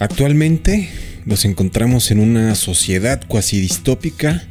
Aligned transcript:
Actualmente 0.00 0.88
nos 1.26 1.44
encontramos 1.44 2.10
en 2.10 2.20
una 2.20 2.54
sociedad 2.54 3.20
cuasi 3.28 3.60
distópica 3.60 4.42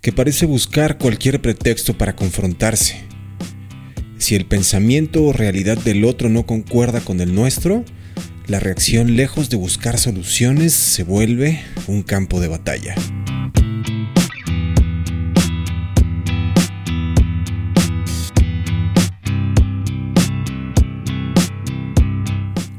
que 0.00 0.10
parece 0.10 0.46
buscar 0.46 0.98
cualquier 0.98 1.40
pretexto 1.40 1.96
para 1.96 2.16
confrontarse. 2.16 2.96
Si 4.18 4.34
el 4.34 4.46
pensamiento 4.46 5.22
o 5.22 5.32
realidad 5.32 5.78
del 5.78 6.04
otro 6.04 6.28
no 6.28 6.44
concuerda 6.44 7.00
con 7.02 7.20
el 7.20 7.32
nuestro, 7.32 7.84
la 8.48 8.58
reacción 8.58 9.14
lejos 9.14 9.48
de 9.48 9.56
buscar 9.56 9.96
soluciones 9.96 10.72
se 10.72 11.04
vuelve 11.04 11.60
un 11.86 12.02
campo 12.02 12.40
de 12.40 12.48
batalla. 12.48 12.96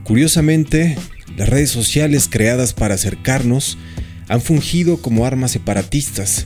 Curiosamente, 0.04 0.98
las 1.42 1.50
redes 1.50 1.72
sociales 1.72 2.30
creadas 2.30 2.74
para 2.76 2.94
acercarnos 2.94 3.76
han 4.28 4.42
fungido 4.42 4.98
como 4.98 5.26
armas 5.26 5.50
separatistas. 5.50 6.46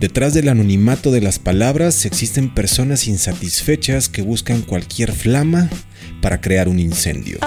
Detrás 0.00 0.32
del 0.32 0.48
anonimato 0.48 1.10
de 1.10 1.20
las 1.20 1.38
palabras 1.38 2.06
existen 2.06 2.54
personas 2.54 3.08
insatisfechas 3.08 4.08
que 4.08 4.22
buscan 4.22 4.62
cualquier 4.62 5.12
flama 5.12 5.68
para 6.22 6.40
crear 6.40 6.66
un 6.66 6.78
incendio. 6.78 7.40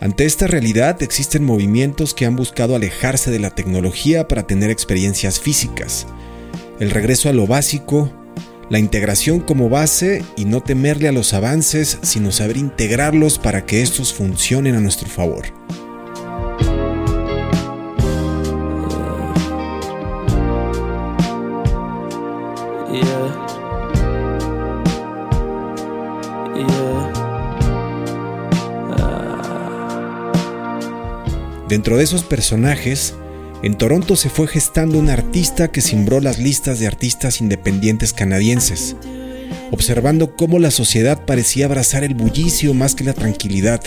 Ante 0.00 0.26
esta 0.26 0.46
realidad 0.46 1.02
existen 1.02 1.44
movimientos 1.44 2.14
que 2.14 2.24
han 2.24 2.36
buscado 2.36 2.76
alejarse 2.76 3.32
de 3.32 3.40
la 3.40 3.50
tecnología 3.50 4.28
para 4.28 4.46
tener 4.46 4.70
experiencias 4.70 5.40
físicas, 5.40 6.06
el 6.78 6.92
regreso 6.92 7.28
a 7.28 7.32
lo 7.32 7.48
básico, 7.48 8.12
la 8.70 8.78
integración 8.78 9.40
como 9.40 9.68
base 9.68 10.24
y 10.36 10.44
no 10.44 10.62
temerle 10.62 11.08
a 11.08 11.12
los 11.12 11.34
avances, 11.34 11.98
sino 12.02 12.30
saber 12.30 12.56
integrarlos 12.56 13.38
para 13.38 13.66
que 13.66 13.82
estos 13.82 14.14
funcionen 14.14 14.76
a 14.76 14.80
nuestro 14.80 15.08
favor. 15.08 15.46
Dentro 31.68 31.98
de 31.98 32.04
esos 32.04 32.22
personajes, 32.22 33.14
en 33.62 33.76
Toronto 33.76 34.16
se 34.16 34.30
fue 34.30 34.48
gestando 34.48 34.98
un 34.98 35.10
artista 35.10 35.68
que 35.68 35.82
cimbró 35.82 36.20
las 36.20 36.38
listas 36.38 36.80
de 36.80 36.86
artistas 36.86 37.42
independientes 37.42 38.14
canadienses, 38.14 38.96
observando 39.70 40.34
cómo 40.34 40.58
la 40.58 40.70
sociedad 40.70 41.26
parecía 41.26 41.66
abrazar 41.66 42.04
el 42.04 42.14
bullicio 42.14 42.72
más 42.72 42.94
que 42.94 43.04
la 43.04 43.12
tranquilidad. 43.12 43.82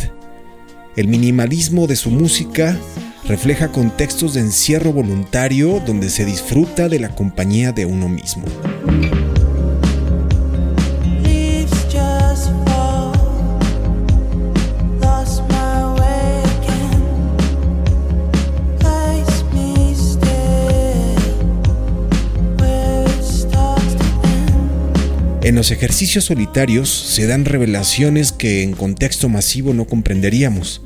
El 0.95 1.07
minimalismo 1.07 1.87
de 1.87 1.95
su 1.95 2.11
música 2.11 2.77
refleja 3.25 3.69
contextos 3.69 4.35
de 4.35 4.41
encierro 4.41 4.93
voluntario 4.93 5.81
donde 5.83 6.09
se 6.09 6.23
disfruta 6.23 6.87
de 6.87 6.99
la 6.99 7.15
compañía 7.15 7.71
de 7.71 7.85
uno 7.85 8.09
mismo. 8.09 8.45
En 25.43 25.55
los 25.55 25.71
ejercicios 25.71 26.25
solitarios 26.25 26.89
se 26.89 27.25
dan 27.25 27.45
revelaciones 27.45 28.31
que 28.31 28.61
en 28.61 28.73
contexto 28.73 29.27
masivo 29.27 29.73
no 29.73 29.85
comprenderíamos. 29.85 30.83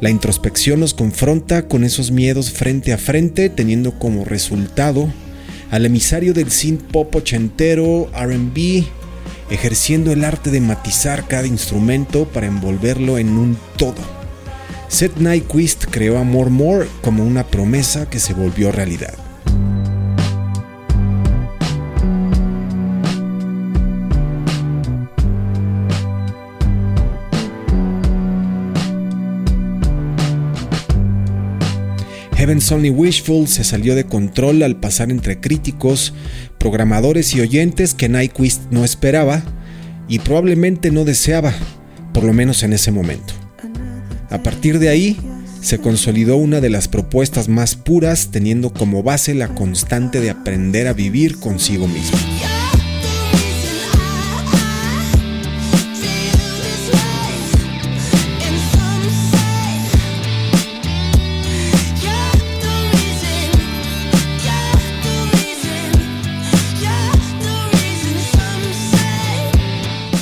La 0.00 0.08
introspección 0.08 0.78
nos 0.78 0.94
confronta 0.94 1.66
con 1.66 1.82
esos 1.82 2.12
miedos 2.12 2.52
frente 2.52 2.92
a 2.92 2.98
frente, 2.98 3.48
teniendo 3.48 3.98
como 3.98 4.24
resultado 4.24 5.12
al 5.72 5.84
emisario 5.84 6.32
del 6.32 6.52
synth 6.52 6.82
pop 6.92 7.12
ochentero, 7.16 8.08
RB, 8.14 8.84
ejerciendo 9.50 10.12
el 10.12 10.22
arte 10.22 10.52
de 10.52 10.60
matizar 10.60 11.26
cada 11.26 11.48
instrumento 11.48 12.28
para 12.28 12.46
envolverlo 12.46 13.18
en 13.18 13.30
un 13.30 13.58
todo. 13.76 14.16
Seth 14.86 15.16
Nyquist 15.16 15.86
creó 15.90 16.18
a 16.18 16.22
More 16.22 16.50
More 16.50 16.86
como 17.02 17.24
una 17.24 17.44
promesa 17.44 18.08
que 18.08 18.20
se 18.20 18.32
volvió 18.32 18.70
realidad. 18.70 19.25
Heaven's 32.46 32.70
Only 32.70 32.90
Wishful 32.90 33.48
se 33.48 33.64
salió 33.64 33.96
de 33.96 34.04
control 34.04 34.62
al 34.62 34.78
pasar 34.78 35.10
entre 35.10 35.40
críticos, 35.40 36.14
programadores 36.58 37.34
y 37.34 37.40
oyentes 37.40 37.92
que 37.92 38.08
Nyquist 38.08 38.70
no 38.70 38.84
esperaba 38.84 39.42
y 40.06 40.20
probablemente 40.20 40.92
no 40.92 41.04
deseaba, 41.04 41.52
por 42.14 42.22
lo 42.22 42.32
menos 42.32 42.62
en 42.62 42.72
ese 42.72 42.92
momento. 42.92 43.34
A 44.30 44.44
partir 44.44 44.78
de 44.78 44.90
ahí, 44.90 45.18
se 45.60 45.78
consolidó 45.78 46.36
una 46.36 46.60
de 46.60 46.70
las 46.70 46.86
propuestas 46.86 47.48
más 47.48 47.74
puras 47.74 48.30
teniendo 48.30 48.72
como 48.72 49.02
base 49.02 49.34
la 49.34 49.48
constante 49.48 50.20
de 50.20 50.30
aprender 50.30 50.86
a 50.86 50.92
vivir 50.92 51.40
consigo 51.40 51.88
mismo. 51.88 52.16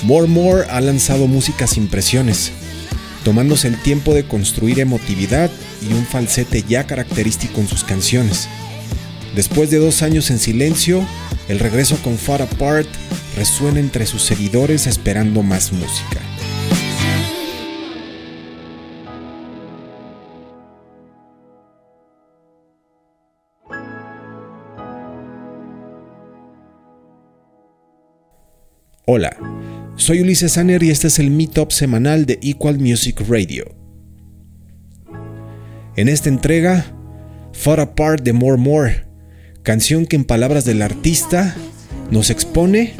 More 0.05 0.27
More 0.27 0.67
ha 0.69 0.83
lanzado 0.83 1.27
música 1.27 1.67
sin 1.67 1.89
presiones, 1.89 2.53
tomándose 3.25 3.69
el 3.69 3.81
tiempo 3.81 4.13
de 4.13 4.25
construir 4.25 4.79
emotividad 4.79 5.51
y 5.81 5.95
un 5.95 6.05
falsete 6.05 6.63
ya 6.63 6.87
característico 6.87 7.63
en 7.63 7.69
sus 7.69 7.85
canciones. 7.85 8.47
Después 9.35 9.71
de 9.71 9.79
dos 9.79 10.03
años 10.03 10.31
en 10.31 10.39
silencio, 10.39 11.07
el 11.49 11.59
regreso 11.59 11.97
con 12.05 12.19
Far 12.19 12.43
Apart 12.43 12.87
resuena 13.35 13.81
entre 13.81 14.05
sus 14.05 14.23
seguidores 14.23 14.87
esperando 14.87 15.43
más 15.43 15.73
música. 15.73 16.21
Hola, 29.07 29.37
soy 29.97 30.21
Ulises 30.21 30.53
Sanner 30.53 30.82
y 30.82 30.91
este 30.91 31.06
es 31.06 31.19
el 31.19 31.31
Meetup 31.31 31.71
semanal 31.71 32.27
de 32.27 32.38
Equal 32.43 32.78
Music 32.78 33.22
Radio. 33.28 33.65
En 35.97 36.09
esta 36.09 36.28
entrega, 36.28 36.87
Far 37.53 37.81
Apart 37.81 38.22
de 38.25 38.32
More 38.32 38.56
More, 38.56 39.06
canción 39.62 40.06
que 40.06 40.17
en 40.17 40.25
palabras 40.25 40.64
del 40.64 40.82
artista 40.82 41.55
nos 42.11 42.31
expone 42.31 42.94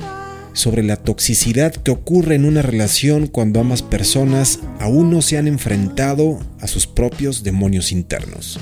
sobre 0.53 0.85
la 0.85 0.97
toxicidad 0.97 1.75
que 1.75 1.91
ocurre 1.91 2.37
en 2.37 2.45
una 2.45 2.63
relación 2.63 3.27
cuando 3.27 3.61
ambas 3.61 3.83
personas 3.83 4.61
aún 4.79 5.11
no 5.11 5.21
se 5.21 5.37
han 5.37 5.49
enfrentado 5.49 6.39
a 6.61 6.69
sus 6.69 6.87
propios 6.87 7.43
demonios 7.43 7.91
internos. 7.91 8.61